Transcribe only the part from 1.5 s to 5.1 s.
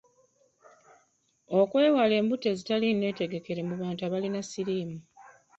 Okwewala embuto ezitali nneetegekere mu bantu abalina siriimu.